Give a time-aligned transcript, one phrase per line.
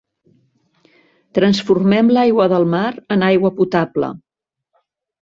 [1.39, 4.11] Transformem l'aigua del mar en aigua potable.